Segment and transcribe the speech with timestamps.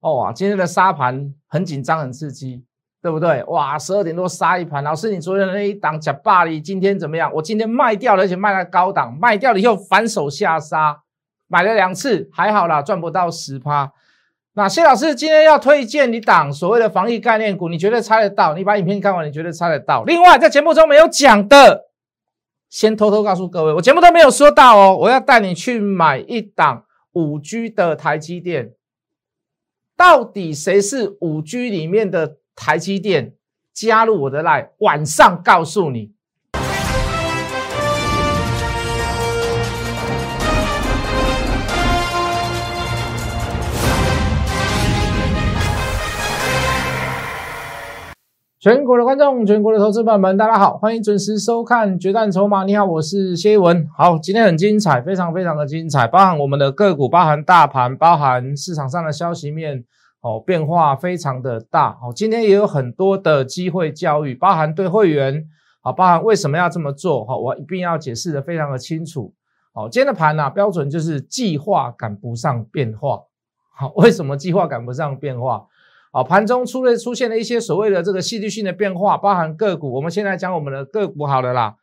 [0.00, 2.64] 哦，今天的沙盘很紧张，很刺激，
[3.02, 3.44] 对不对？
[3.44, 4.82] 哇，十二点多杀一盘。
[4.82, 7.30] 老师，你昨天的那一档假霸力今天怎么样？
[7.34, 11.02] 我今天卖掉了，而且卖了高档，卖掉了以后反手下杀，
[11.48, 13.92] 买了两次，还好啦，赚不到十趴。
[14.54, 18.54] 那谢老师今天要推荐你档所谓的防疫概念股，你觉得猜得到？
[18.54, 20.02] 你把影片看完，你觉得猜得到？
[20.04, 21.90] 另外，在节目中没有讲的，
[22.70, 28.72] 先偷偷告诉各位，我节目都没有说到哦，我要带你去买一档五 G 的台积电。
[30.00, 33.34] 到底谁是五 G 里面的台积电？
[33.74, 36.14] 加入我的赖晚上告诉你。
[48.60, 52.60] 全国的观众，全国的投资朋友们，大家好，欢迎准时收看《决战筹码》。
[52.66, 53.88] 你好，我是谢文。
[53.96, 59.82] 好，今天很精彩，非常非常的精彩，包含我们的个股，包含大盘，包含市场上的消息面，
[60.20, 61.98] 哦，变化非常的大。
[62.02, 65.42] 哦，今天也有很多的机会教育，包含对会员，
[65.80, 69.32] 好，包含为什么要这么做，好，我一定要解释的非常的清楚。
[69.72, 73.22] 好，今天的盘呢，标准就是计划赶不上变化。
[73.74, 75.64] 好，为什么计划赶不上变化？
[76.12, 79.92] 好，盘中出了出现了一些所谓的这个戏剧性的变化，包含个股。
[79.92, 81.76] 我们先来讲我们的个股好了啦。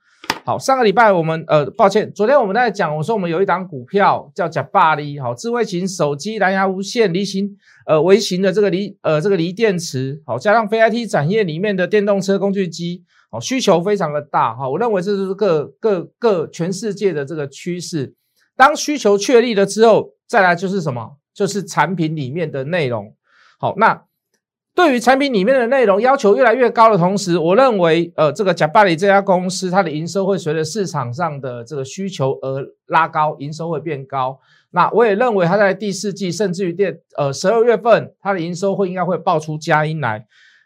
[0.44, 7.50] 好，上个礼拜我们呃，抱歉，昨天我们在讲，我说我们有一档股票叫假霸力，好，智慧型手机、蓝牙无线、离型
[7.86, 14.70] 呃微型的这个锂呃这个锂电池，好，加上非 IT 展业里面的电动车工具机，好，需求非常的大哈。
[14.70, 18.14] 我认为这是各各各全世界的这个趋势。
[18.58, 21.18] 当需求确立了之后，再来就是什么？
[21.34, 23.14] 就是产品里面的内容。
[23.58, 24.07] 好，那。
[24.78, 34.38] 对于产品里面的内容要求越来越高的同时，我认为，呃，这个贾巴里这家公司，它的营收会随着市场上的这个需求而拉高，营收会变高。
[34.70, 36.86] 那我也认为，它在第四季甚至于第
[37.18, 40.24] 呃十二月份，它的营收会应该会爆出佳音来。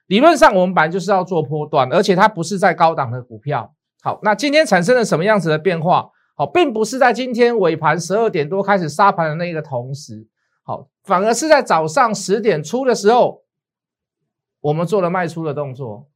[0.07, 3.73] 理论上，我们本来就是要做波段，而且它不是在高档的股票。
[4.03, 6.09] 好，那今天产生了什么样子的变化？
[6.35, 10.27] 好，并不是在今天尾盘十二点多开始杀盘的那个同时，
[10.65, 13.39] 好，反而是在早上十点出的时候。
[14.61, 16.07] 我们做了卖出的动作，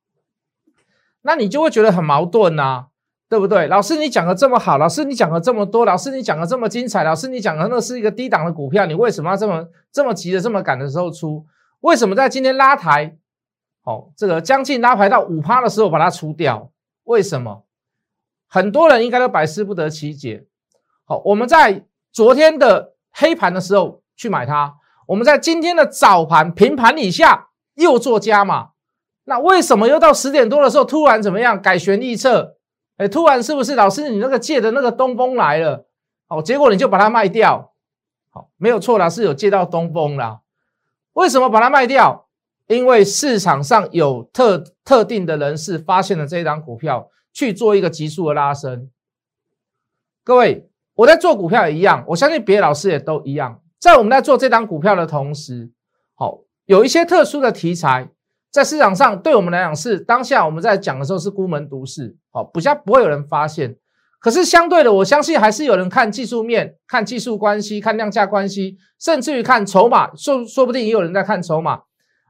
[1.23, 2.85] 那你就会觉得很矛盾呐，
[3.27, 3.67] 对不对？
[3.67, 11.45] 老师你讲的这么好，老师你讲的这么多，老师你讲的这么精彩，老师你讲的那是一个低档的股票，你为什么要这么这么急的这么赶的时候出？
[11.79, 13.17] 为什么在今天拉抬，
[13.83, 16.69] 哦，这个将近拉抬到五趴的时候把它出掉？
[17.05, 17.65] 为什么？
[18.47, 20.45] 很多人应该都百思不得其解。
[21.03, 24.75] 好，我们在昨天的黑盘的时候去买它，
[25.07, 27.44] 我们在今天的早盘平盘以下。
[27.75, 28.69] 又做加码，
[29.25, 32.55] 那为什么又到十点多的时候突然怎么样改弦易辙？
[32.97, 35.85] 哎，突然是不是老师你那个借的那个东风来了？
[36.27, 37.73] 好，结果你就把它卖掉。
[38.29, 40.39] 好，没有错啦，是有借到东风啦。
[41.13, 42.27] 为什么把它卖掉？
[42.67, 48.89] 因为市场上有特特定的人士发现了这一张股票，去做一个急速的拉升。
[50.23, 53.59] 各位，我在做股票也一样，我相信别的老师也都一样。
[53.77, 55.69] 在我们在做这张股票的同时，
[56.15, 56.44] 好。
[56.65, 58.09] 有一些特殊的题材，
[58.51, 63.77] 在市场上对我们来讲是当下我们在讲的时候是孤门独市，好，不像不会有人发现。
[64.19, 71.81] 可是相对的，我相信还是有人看技术面、看技术关系、看量价关系，甚至于看筹码，说说不定也有人在看筹码，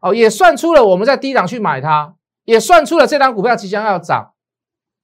[0.01, 4.33] 哦，也算出了我们在低档去买它，也算出了这张股票即将要涨。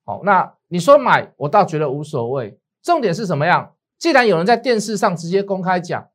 [0.05, 2.59] 好，那你说买，我倒觉得无所谓。
[2.83, 3.71] 重点是什么样？
[3.97, 6.07] 既然有人在电视上直接公开讲。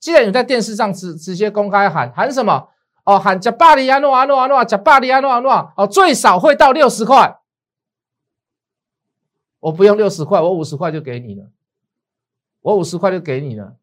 [0.00, 2.70] 既然你在电视上直直接公开喊喊什么
[3.04, 7.38] 哦，喊加巴里安诺阿诺阿诺加巴里安诺阿诺哦，最少会到六十块，
[9.60, 11.46] 我不用六十块，我五十块就给你了，
[12.62, 13.74] 我五十块就给你了。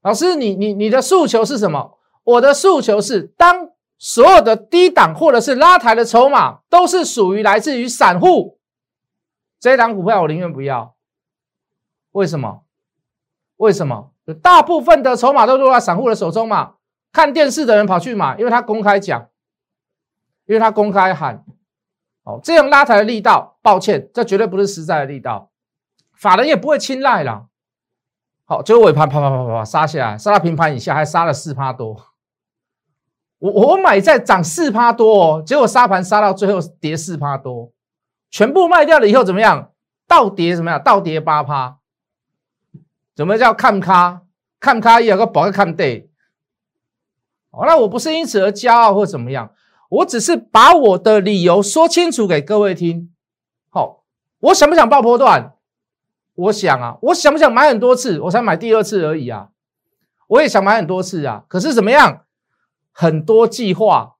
[0.00, 1.98] 老师，你你你的诉求是什么？
[2.24, 8.58] 我的诉求是，当所有的低档或者是拉抬的筹码都是属于来自于散户，
[9.60, 10.94] 这一档股票我宁愿不要。
[12.12, 12.62] 为什么？
[13.56, 14.11] 为什么？
[14.40, 16.74] 大部分的筹码都落在散户的手中嘛？
[17.12, 19.28] 看电视的人跑去买，因为他公开讲，
[20.46, 21.44] 因为他公开喊，
[22.22, 25.50] 哦，这样拉抬的力道，抱歉，这绝对不是实在的力道，
[26.14, 27.46] 法人也不会青睐啦。
[28.44, 31.96] 好，最后尾盘啪啪啪啪啪杀下来，杀到平盘以下，还杀了四趴多。
[33.38, 37.72] 我我买在涨四趴多哦，结果杀盘杀到最后跌四趴多，
[38.30, 39.72] 全部卖掉了以后怎么样？
[40.06, 40.82] 倒跌怎么样？
[40.82, 41.78] 倒跌八趴。
[43.22, 44.22] 怎么叫看咖？
[44.58, 46.08] 看咖也有个保个看 day。
[47.52, 49.52] 好，那我不是因此而骄傲或怎么样，
[49.90, 53.14] 我只是把我的理由说清楚给各位听。
[53.70, 54.02] 好，
[54.40, 55.54] 我想不想爆破段？
[56.34, 58.18] 我想啊，我想不想买很多次？
[58.22, 59.50] 我才买第二次而已啊。
[60.26, 62.24] 我也想买很多次啊，可是怎么样？
[62.90, 64.16] 很多计划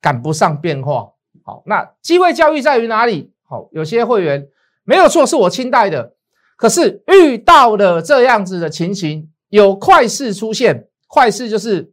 [0.00, 1.10] 赶不上变化。
[1.42, 3.34] 好，那机会教育在于哪里？
[3.42, 4.48] 好，有些会员
[4.82, 6.13] 没有错，是我清代的，
[6.56, 11.92] 可是遇到了这样子的情形，有快市出现，快市就是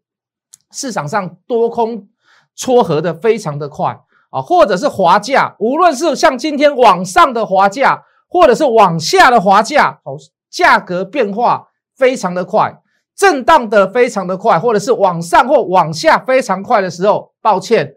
[0.71, 2.07] 市场上多空
[2.55, 3.99] 撮合的非常的快
[4.29, 10.15] 啊，或者是滑价，无论是像今天往上的滑价，或者是往下的滑价，好，
[10.49, 12.81] 价格变化非常的快，
[13.15, 17.95] 震荡的非常的快，或者是往上或往下非常快的时候，抱歉。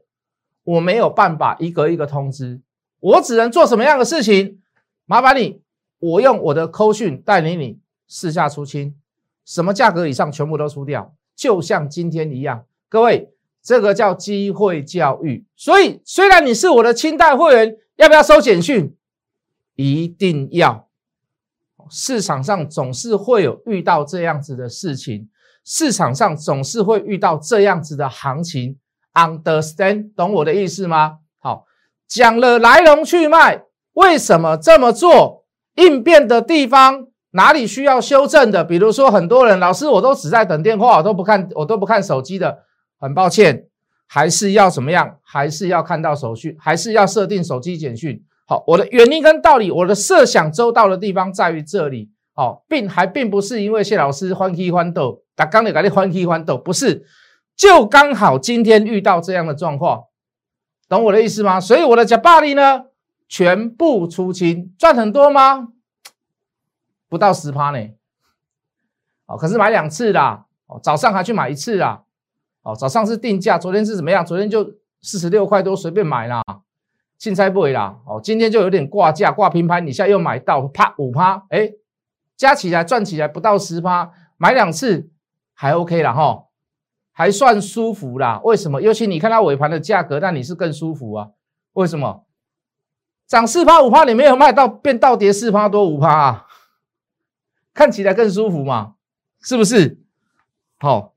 [0.65, 2.63] 我没有办法一个一个通知，
[3.01, 4.63] 我只能做什么样的事情？
[5.05, 5.61] 麻烦你，
[5.99, 8.95] 我用我的扣讯带领你试下出清，
[9.45, 12.65] 什么价格以上全部都出掉，就像今天一样。
[12.89, 13.33] 各位，
[13.63, 15.45] 这个叫机会教育。
[15.57, 18.95] 所以，虽然你是我的清代会员，要不要收简讯？
[19.75, 20.89] 一定要。
[21.91, 25.29] 市场上总是会有遇到这样子的事情，
[25.65, 28.79] 市场上总是会遇到这样子的行情。
[29.13, 31.19] Understand，懂我的意思吗？
[31.39, 31.67] 好，
[32.09, 35.44] 讲了来龙去脉，为什么这么做？
[35.77, 38.65] 应变的地方哪里需要修正的？
[38.65, 42.59] 比如说，很多人老师我都只在等电话，都不看，我都不看手机的。
[43.01, 43.67] 很抱歉，
[44.07, 45.19] 还是要怎么样？
[45.23, 48.23] 还是要看到手续，还是要设定手机简讯。
[48.47, 52.11] 好，我的原因跟道理，我的设想周到的地方在于这里。
[52.35, 57.05] 好，并还并不是因为谢老师欢喜欢斗，打刚你搞的欢喜欢斗，不是。
[57.57, 60.05] 就刚好今天遇到这样的状况，
[60.89, 61.61] 懂我的意思吗？
[61.61, 62.83] 所以我的假霸力呢，
[63.37, 65.71] 全部出清，赚很多吗？
[67.09, 67.91] 不到十趴呢。
[69.27, 72.05] 哦，可是买两次啦，哦，早上还去买一次啦，
[72.63, 74.25] 哦，早上是定价，昨天是怎么样？
[74.25, 76.45] 昨天就四十六块多随便买啦，
[77.19, 81.73] 青菜不回啦，哦，今天就有点挂价，挂平盘，你现在又买到，啪五趴，哎，
[82.37, 85.11] 加起来赚起来不到十趴，买两次
[85.55, 86.45] 还 OK 了哈。
[87.11, 88.81] 还算舒服啦，为什么？
[88.81, 91.31] 尤其你看它尾盘的价格，那你是更舒服啊？
[91.73, 92.24] 为什么？
[93.27, 96.47] 涨四趴五趴，你没有卖到变倒跌四趴多五趴啊？
[97.73, 98.95] 看起来更舒服嘛？
[99.43, 99.99] 是不是？
[100.79, 101.13] 好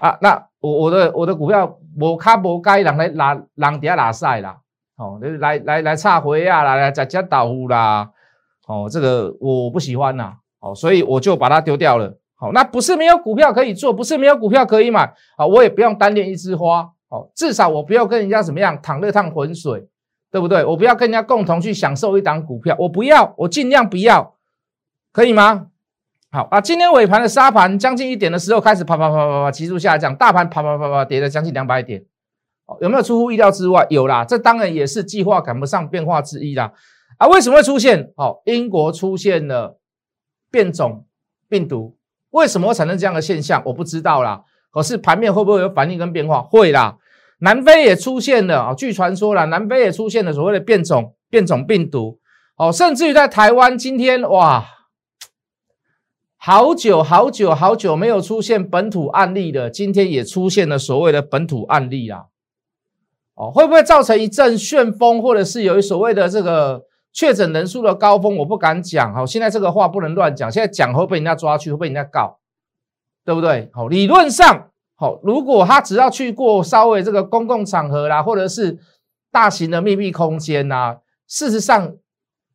[0.00, 4.58] 啊，那我我的我的股票无卡无该人来拉人底下拉晒啦，
[4.96, 8.10] 哦，来来来插回啊，来来再加倒呼啦，
[8.66, 12.18] 哦，这个我不喜欢呐，哦，所以我就把它丢掉了。
[12.34, 19.88] 好，那不是没有股票可以做，不是没有股票可以买，好，我也不用单恋一枝花，好，至少我不要跟人家怎么样淌这趟浑水，
[20.30, 20.64] 对不对？
[20.64, 24.34] 我不要跟人家共同去享受一档股票，我不要，我尽量不要，
[25.12, 25.68] 可以吗？
[26.30, 32.04] 好啊，今天尾盘的沙盘将近一点的时候开始啪啪啪啪啪急速下降，大盘啪啪啪啪跌了将近两百点，
[32.80, 33.86] 有没有出乎意料之外？
[33.88, 36.72] 有啦，这当然也是计划赶不上变化之一啦。
[37.16, 38.12] 啊，为什么会出现？
[38.16, 39.78] 好，英国出现了
[40.50, 41.06] 变种
[41.48, 41.96] 病毒。
[42.30, 43.62] 为什么会产生这样的现象？
[43.64, 44.42] 我不知道啦。
[44.70, 46.42] 可是盘面会不会有反应跟变化？
[46.42, 46.98] 会啦。
[47.38, 52.18] 南非也出现了啊，据传说啦，南非也出现了所谓的变种变种病毒
[52.56, 54.64] 哦，甚至于在台湾今天哇，
[56.36, 62.26] 好久好久好久没有出现本土案例的，今天也出现了所谓的本土案例啦。
[63.34, 66.84] 哦，会不会造成一阵旋风，或者是有所谓的这个？
[67.18, 69.14] 确诊人数的高峰，我不敢讲。
[69.14, 70.52] 好，现在这个话不能乱讲。
[70.52, 72.40] 现在讲会被人家抓去，会被人家告，
[73.24, 73.70] 对不对？
[73.72, 74.68] 好，理论上，
[74.98, 78.78] 好，如果他只要去过稍微这个公共场合啦，或者是
[79.30, 80.96] 大型的密闭空间呐，
[81.28, 81.92] 事实上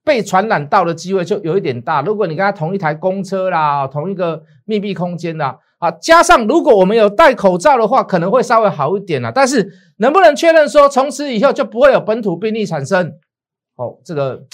[0.03, 2.01] 被传染到的机会就有一点大。
[2.01, 9.31] 如果你跟他同一台公车啦，同一个密闭空间呐，啊，加上如果我们有戴口罩的话，可能会稍微好一点啦。
[9.33, 13.13] 但是能不能确认说从此以后就不会有本土病例产生？
[13.75, 14.45] 哦，这个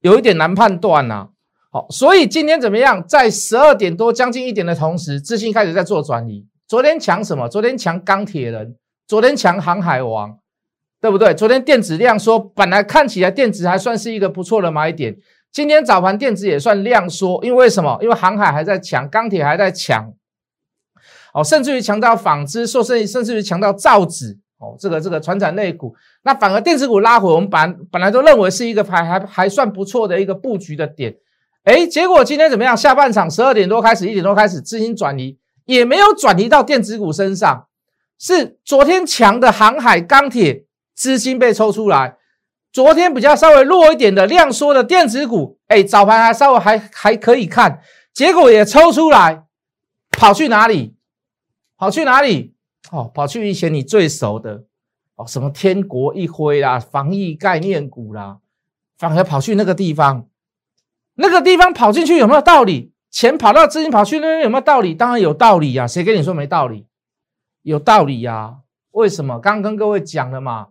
[0.00, 1.28] 有一点难判断呐。
[1.70, 3.06] 好，所以今天怎么样？
[3.06, 6.46] 在十二点多将近一点的同时，资金开始在做转移。
[6.68, 7.48] 昨天抢什么？
[7.48, 10.38] 昨天抢钢铁人，昨天抢航海王，
[11.00, 11.32] 对不对？
[11.32, 15.16] 昨天电子量说，本来看起来电子还算是一个不错的买点。
[15.50, 17.98] 今天早盘电子也算量缩，因为什么？
[18.02, 20.12] 因为航海还在抢，钢铁还在抢。
[21.32, 24.38] 哦，甚至于强到纺织，甚至甚至于强到造纸。
[24.58, 25.94] 哦，这个这个船产类股，
[26.24, 31.14] 那反而电子股拉回，我们本本来都认为是一个还还还算不错的一个布局的点，
[31.62, 32.76] 哎，结果今天怎么样？
[32.76, 35.37] 下半场十二点多开始，一点多开始资金转移，
[35.68, 37.68] 也没有转移到电子股身上，
[38.18, 42.16] 是昨天强的航海、钢铁资金被抽出来，
[42.72, 47.82] 昨天比较稍微弱一点的量缩的电子股，哎，早盘还稍微还还可以看，
[48.14, 49.44] 结果也抽出来，
[50.12, 50.96] 跑去哪里？
[51.76, 52.54] 跑去哪里？
[52.90, 54.64] 哦，跑去以前你最熟的
[55.16, 58.38] 哦，什么天国一辉啦，防疫概念股啦，
[58.96, 60.26] 反而跑去那个地方，
[61.16, 62.94] 那个地方跑进去有没有道理？
[63.10, 64.94] 钱跑到资金跑去那边有没有道理？
[64.94, 66.86] 当然有道理呀，谁跟你说没道理？
[67.62, 68.58] 有道理呀。
[68.92, 69.38] 为什么？
[69.38, 70.68] 刚跟各位讲了嘛，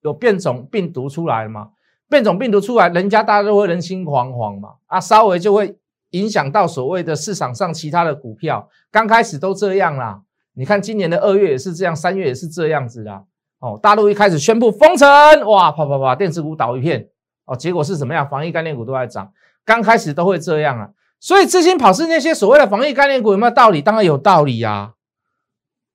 [0.00, 1.70] 有变种病毒出来嘛，
[2.08, 5.76] 变种病毒出来，人家大家都会人心惶惶嘛，啊，稍微就会
[6.10, 8.68] 影响到所谓的市场上其他的股票。
[8.90, 10.22] 刚开始都这样啦，
[10.54, 13.22] 你看今年的二月也是这样，三月也是这样子啦。
[13.60, 15.08] 哦，大陆一开始宣布封城，
[15.46, 17.08] 哇，啪啪啪，电子股倒一片。
[17.44, 18.28] 哦，结果是怎么样？
[18.28, 19.32] 防疫概念股都在涨，
[19.64, 20.90] 刚开始都会这样啊。
[21.22, 23.80] 所以资金跑是那些所谓的防疫概念股有没有道理？
[23.80, 24.94] 当然有道理呀，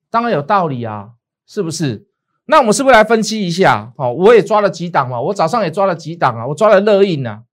[0.10, 1.10] 当然有道理啊，
[1.46, 2.07] 是不是？
[2.46, 3.91] 那我们是不是来分析一下？
[3.98, 7.43] 哦，我也抓了几档嘛，我早上也抓了几档啊，我抓了乐印啊，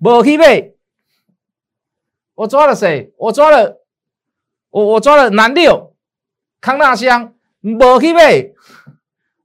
[0.00, 0.72] 无去买，
[2.34, 3.12] 我抓了谁？
[3.16, 3.80] 我抓了
[4.70, 5.94] 我我抓了南六、
[6.60, 8.50] 康纳香，无去买。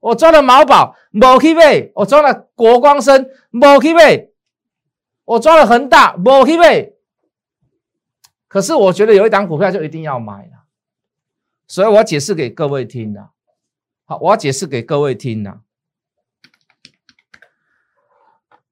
[0.00, 4.30] 我抓了毛宝，无去买；我抓了国光生，无去买；
[5.24, 6.90] 我抓了恒大，无去买。
[8.54, 10.62] 可是我觉得有一档股票就一定要买了，
[11.66, 13.30] 所以我解释给各位听的。
[14.04, 15.58] 好，我要解释给各位听的。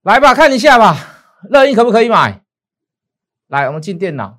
[0.02, 2.44] 来吧，看一下吧，乐印可不可以买？
[3.48, 4.38] 来，我们进电脑，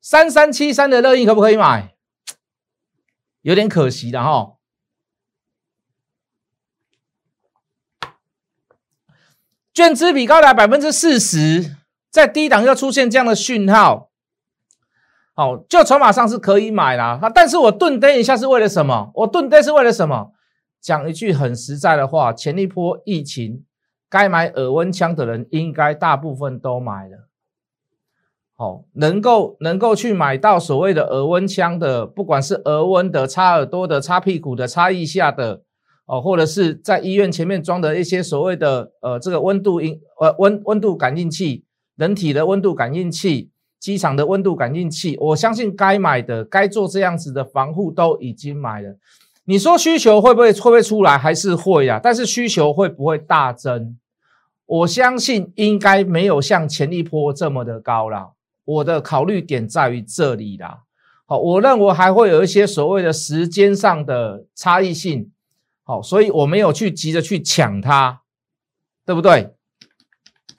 [0.00, 1.94] 三三七三的乐印可不可以买？
[3.42, 4.54] 有点可惜的哈。
[9.74, 11.76] 券资比高达百分之四十，
[12.08, 14.07] 在低档又出现这样的讯号，
[15.38, 17.20] 好，就筹码上是可以买啦。
[17.22, 19.12] 那但是我顿跌一下是为了什么？
[19.14, 20.32] 我顿跌是为了什么？
[20.80, 23.64] 讲一句很实在的话，前一波疫情
[24.10, 27.28] 该买耳温枪的人，应该大部分都买了。
[28.56, 35.62] 好，能够能够去买到所谓的耳温枪的，不管是耳温的、擦耳朵的、擦屁股的、擦腋下的。
[36.06, 41.64] 哦，或者是在医院前面装的一些所谓的呃这个温度应呃温温度感应器，
[41.94, 48.96] 人体的温度感应器，机场的温度感应器，我相信该买的该做这样子的防护都已经买了。
[49.44, 51.16] 你说需求会不会会不会出来？
[51.16, 51.98] 还是会啊？
[52.02, 53.96] 但是需求会不会大增？
[54.66, 58.32] 我相信应该没有像前一波这么的高了。
[58.64, 60.80] 我的考虑点在于这里啦。
[61.24, 65.30] 好，我认为还会有一些所谓的时间上的差异性。
[65.84, 68.20] 好，所以我没有去急着去抢它，
[69.06, 69.54] 对不对？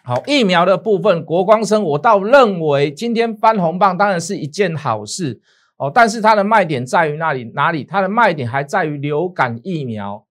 [0.10, 5.40] 好，疫苗的部分，国光生，我倒认为今天翻红棒当然是一件好事
[5.78, 7.44] 哦，但是它的卖点在于那里？
[7.54, 7.84] 哪里？
[7.84, 10.26] 它的卖点还在于流感疫苗。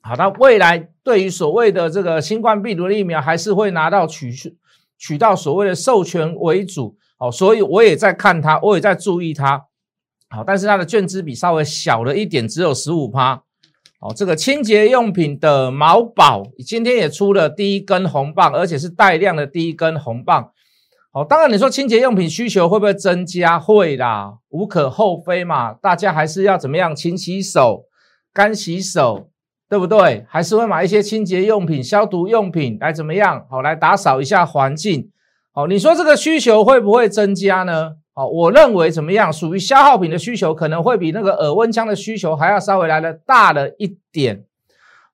[0.00, 4.32] 好，那未来对于所谓的这个新冠病毒的疫苗，还是会拿到取
[4.96, 6.96] 取到所谓的授权为主。
[7.18, 9.66] 哦，所以我也在看它，我也在注意它。
[10.30, 13.42] 好，但是它的券资比稍微小了一点，只有十五趴。
[14.02, 20.50] 哦，这个清洁用品的毛宝今天也出了第一根红棒，而且是带量的第一根红棒。
[21.12, 23.60] 好，当然你说清洁用品需求会不会增加？
[23.60, 25.72] 会啦，无可厚非嘛。
[25.74, 26.96] 大家还是要怎么样？
[26.96, 27.84] 勤洗手、
[28.32, 29.28] 干洗手，
[29.68, 30.26] 对不对？
[30.28, 33.46] 还是会买一些清洁用品、消毒用品来怎么样？
[33.48, 35.10] 好，来打扫一下环境。
[35.52, 37.92] 好，你说这个需求会不会增加呢？
[38.14, 39.32] 好，我认为怎么样？
[39.32, 44.44] 属于消耗品的需求可能会比那个耳温枪的需求还要稍微来的大了一点。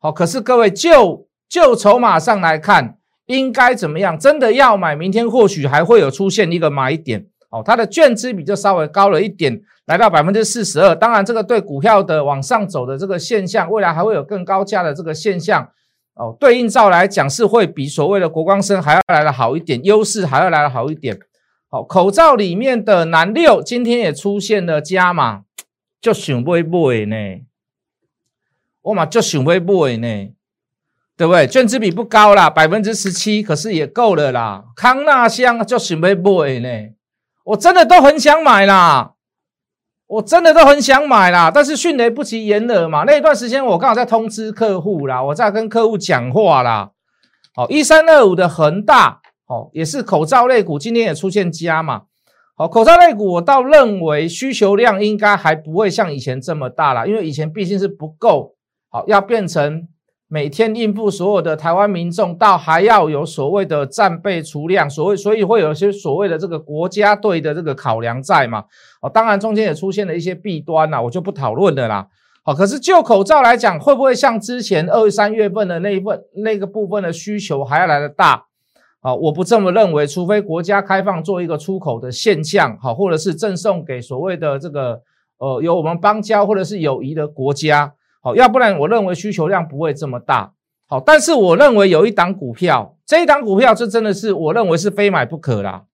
[0.01, 4.19] 好，可是各位就就筹码上来看，应该怎么样？
[4.19, 7.27] 真的要买，明天或许还会有出现一个买点。
[7.51, 10.95] 哦，它的券资比就稍微高了一点，来到百分之四十二。
[10.95, 15.71] 当然，这个对股票的往上走的这个现象，未来还会有更高价的这个现象。
[16.15, 21.19] 哦，对应照来讲是会比所谓的国光生还要来的好一点，优势还要来的好一点。
[21.71, 25.43] 好，口罩里面的南六今天也出现了加码，
[26.01, 27.43] 就想不买呢？
[28.81, 30.33] 我嘛就想不买呢，
[31.15, 31.47] 对不对？
[31.47, 34.65] 卷资比不高啦，百分之十七，可是也够了啦。
[34.75, 36.95] 康纳香就想不买呢？
[37.45, 39.13] 我真的都很想买啦，
[40.07, 43.05] 我真的都很想买啦，但是迅雷不及掩耳嘛。
[43.05, 46.93] 那一段时间我刚好在通知客户啦，我在跟客户讲话啦。
[47.55, 49.21] 好，一三二五的恒大。
[49.49, 52.03] 哦，也是口罩类股，今天也出现加嘛。
[52.55, 58.55] 好，口罩类股，我倒认为需求量应该还不会像以前这么大了，因为以前毕竟是不够。
[58.91, 59.87] 好，要变成
[60.27, 68.65] 每天应付所有的台湾民众，倒还要有所谓的战备储量，所谓所以会有一些所谓的这个国家队的这个考量在嘛。
[69.01, 72.09] 哦，当然中间也出现了一些弊端呐，我就不讨论了啦。
[72.43, 78.48] 好，可是就口罩来讲，会不会像之前二三月份的那一份那个部分的需求还要来的大？
[79.01, 85.01] 好，我不这么认为，除非国家开放做一个出口的现象，好，或者是赠送给所谓的这个
[85.39, 90.53] 呃有我们邦交或者是友谊的国家，好，要不然我认为需求量不会这么大。
[90.89, 95.85] 好，但是我认为有一档股票，这一档股票这真的是我认为是非买不可啦。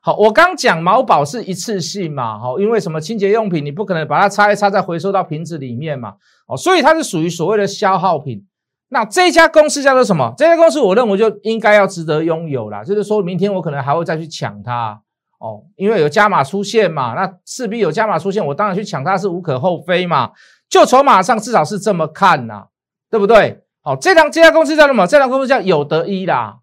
[0.00, 6.14] 好，我刚讲毛宝是一次性嘛，好，因为什么清洁用品，你不可能把它擦一擦再回收到瓶子里面嘛，
[6.48, 8.44] 哦，所以它是属于所谓的消耗品。
[8.88, 10.32] 那这家公司叫做什么？
[10.36, 15.00] 这家公司我认为就应该要值得拥有啦，就是说明天我可能还会再去抢它
[15.38, 20.32] 哦，因为有加码出现嘛，那势必有加码出现，我当然去抢它是无可厚非嘛。
[20.68, 22.66] 就筹码上至少是这么看呐，
[23.10, 23.62] 对不对？
[23.82, 25.06] 好，这张这家公司叫什么？
[25.06, 26.58] 这家公司叫有得一啦。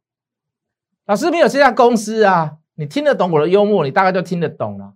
[1.05, 2.53] 老师没有这家公司啊。
[2.75, 4.93] 你听得懂我的幽默，你大概就听得懂了。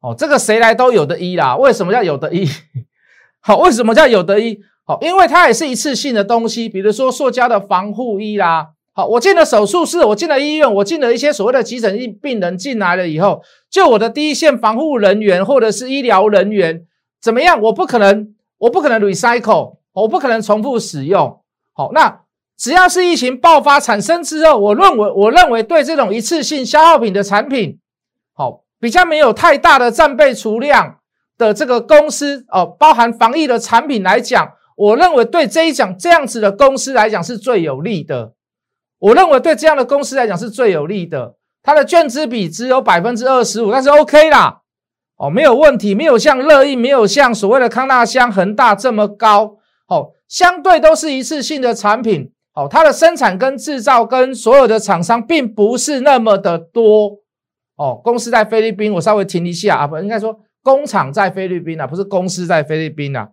[0.00, 1.56] 哦，这个谁来都有得一啦。
[1.56, 2.48] 为什么叫有得一？
[3.38, 4.60] 好，为什么叫有得一？
[4.88, 8.68] 好，因为它也是一次性的东西，比如说塑胶的防护衣啦。
[8.94, 16.86] 好，我进了手术室，我进了医院，我进了一些所谓的急诊病病人进来了以后，就我的第一线防护人员或者是医疗人员
[17.20, 17.60] 怎么样？
[17.60, 21.38] 我不可能，我不可能 recycle，我不可能重复使用。
[21.74, 22.20] 好，那。
[22.60, 27.78] 只要是疫情爆发产生之后，我认为我认为对这种一次性消耗品的产品，
[28.34, 30.96] 好比较没有太大的战备储量
[31.36, 38.34] 的这个公司哦，包含防疫的产品来讲，我认为对这一讲这样子的公司来讲是最有利的。
[39.00, 44.60] 我认为对这样的公司来讲是最有利的，它的券资比只有百分之二十五，但是 OK 啦，
[45.16, 49.56] 哦没有问题，没有像乐意，没有像所谓的康纳香、恒大这么高，
[49.88, 52.32] 哦相对都是一次性的产品。
[52.54, 57.18] 哦，它的生产跟制造跟所有的厂商并不是那么的多
[57.76, 58.00] 哦。
[58.02, 63.28] 公司在菲律宾，我稍微停一下啊，不应该说工厂在菲律宾啊，不是公司在菲律宾啊。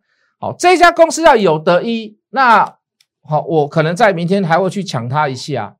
[0.45, 2.77] 好，这家公司要有得一，那
[3.27, 5.77] 好，我可能在明天还会去抢它一下。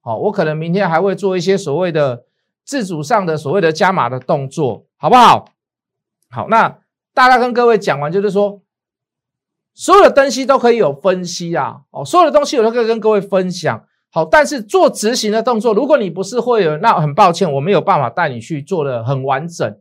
[0.00, 2.22] 好，我可能明天还会做一些所谓的
[2.64, 5.46] 自主上的所谓的加码的动作，好不好？
[6.30, 6.78] 好，那
[7.12, 8.60] 大概跟各位讲完，就是说。
[9.74, 13.84] 所有的东西都可以有分析啊，哦，所有的东西我都可以跟各位分享。
[14.12, 19.76] 好，但是做执行的动作，如果你不是会员，那很抱歉，我没有办法带你去做的很完整。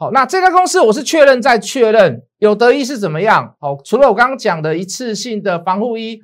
[0.00, 3.54] 好，那这家公司我是确认再确认，有得一是怎么样？
[3.60, 6.22] 好，除了我刚刚讲的一次性的防护衣，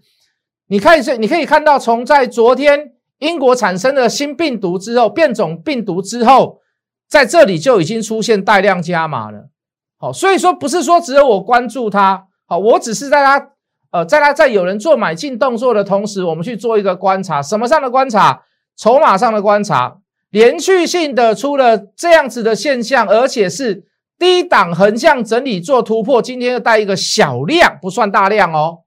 [0.69, 6.61] 你可以是你可以看到，从在昨天英国产生的新病毒之后，变种病毒之后，
[7.07, 9.51] 在这里就已经出现带量加码了。
[9.99, 12.29] 好，所以说不是说只有我关注它。
[12.47, 13.51] 好，我只是在它，
[13.91, 18.43] 呃，在它在有人做买进动作的同时，我们去做一个观察，什么上的观察？
[18.75, 19.99] 筹码上的观察，
[20.37, 23.87] 连续性的出了这样子的现象，而且是
[24.19, 28.81] 低档横向整理做突破，今天又带一个小量，不算大量哦。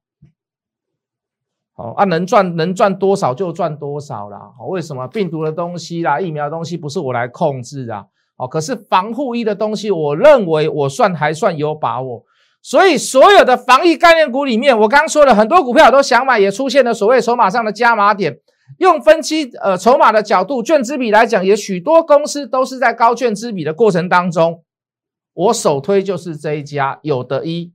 [1.75, 4.51] 好啊，能赚能赚多少就赚多少啦。
[4.59, 8.05] 好，为什么病毒的东西啦，疫苗的东西不是我来控制啊？
[8.38, 12.23] 哦，可是防护衣的东西，我认为我算还算有把握。
[12.62, 18.38] 所以，所有的防疫概念股里面，我刚刚说了很多股票都想买，也出现了所谓筹码上的加码点。
[18.77, 24.63] 用分期呃筹码的角度，券资比来讲，也许多公司都是在高券资比的过程当中。
[25.34, 27.71] 我首推就是这一家有得一，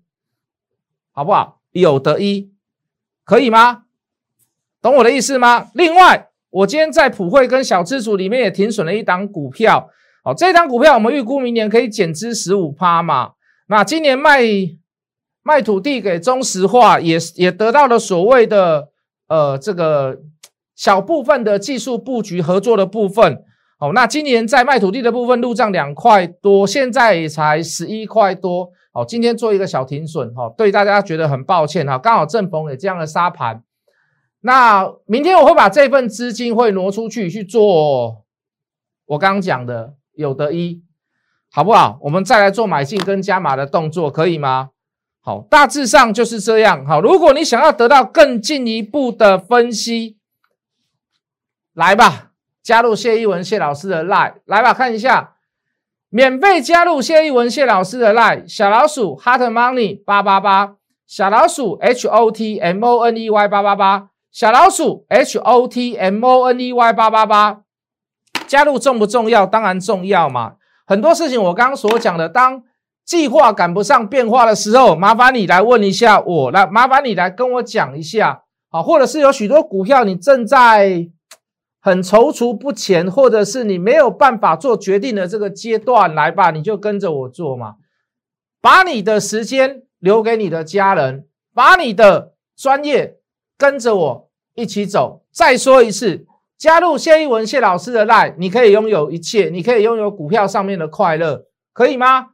[1.12, 1.61] 好不好？
[1.72, 2.52] 有得一，
[3.24, 3.85] 可以吗？
[4.83, 5.68] 懂我的意思吗？
[5.74, 9.88] 另外，我今天在普惠跟小资组里面也停损了一档股票。
[10.24, 13.33] 哦，这档股票我们预估明年可以减资十五趴嘛？
[13.68, 14.42] 那今年卖
[15.42, 18.88] 卖土地给中石化，也也得到了所谓的
[19.28, 20.20] 呃这个
[20.74, 23.44] 小部分的技术布局合作的部分。
[23.78, 28.70] 好，那今年在卖土地的部分入账两块多，现在也才十一块多。
[28.92, 33.62] 好，今天做一个小停损，哈，对大家觉得很抱歉哈，刚好正逢有这样的沙盘。
[34.40, 38.24] 那明天我会把这份资金会挪出去去做
[39.06, 40.82] 我刚刚讲的有得一。
[41.50, 41.98] 好不好？
[42.00, 44.70] 我们再来做买进跟加码的动作，可以吗？
[45.20, 46.84] 好，大致上就是这样。
[46.84, 50.16] 好，如果你想要得到更进一步的分析，
[51.74, 52.30] 来吧，
[52.62, 55.34] 加入谢一文谢老师的 line，来吧，看一下，
[56.08, 65.66] 免费加入谢一文谢老师的 line，小老鼠 hot money 八八八，小老鼠 h o t m o n e y 八八八，小老鼠 h o
[65.66, 67.62] t m o n e y 八八八，
[68.46, 69.44] 加入重不重要？
[69.44, 70.54] 当然重要嘛。
[70.87, 72.62] 很多事情我刚刚所讲的，当
[73.04, 81.08] 计划赶不上变化的时候，麻烦你来问一下我，来麻烦你来跟我讲一下，好，或者是有许多股票你正在
[81.85, 87.75] 很踌躇不前，或者是你没有办法做决定的这个阶段，来吧，你就跟着我做嘛，
[88.62, 93.18] 把你的时间留给你的家人，把你的专业
[93.59, 95.25] 跟着我一起走。
[95.31, 96.25] 再说一次。
[96.57, 101.44] 加入谢一文谢老师的 line，你可以拥有一切，你可以拥有股票上面的快乐，
[101.75, 102.29] 可以吗？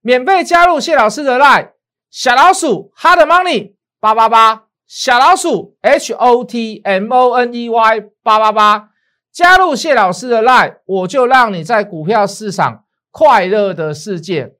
[0.00, 1.70] 免费加入谢老师的 line，
[2.10, 8.88] 小老鼠 hard money 八八八，小老鼠 h o t m o n e y 八八八，
[9.36, 14.54] 加入谢老师的 Line，我就让你在股票市场快乐的世界，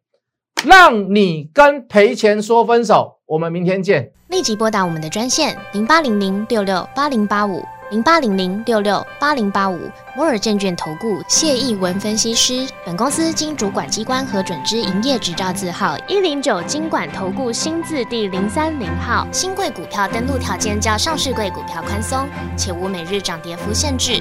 [0.66, 3.16] 让你跟赔钱说分手。
[3.24, 4.12] 我们明天见。
[4.28, 9.80] 立即拨打我们的专线零八零零六六八零八五零八零零六六八零八五
[10.14, 12.68] 摩尔证券投顾谢义文分析师。
[12.84, 19.26] 本公司经主管机关核准之营业执照字号一零九金管投顾新字第零三零号。
[19.32, 24.20] 新贵股票登录条件较上市贵股票宽松，且无每日涨跌幅限制。